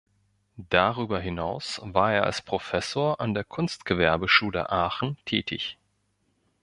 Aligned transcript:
Darüber 0.71 1.19
hinaus 1.19 1.79
war 1.83 2.11
er 2.11 2.23
als 2.23 2.41
Professor 2.41 3.21
an 3.21 3.35
der 3.35 3.43
Kunstgewerbeschule 3.43 4.67
Aachen 4.71 5.15
tätig. 5.25 5.77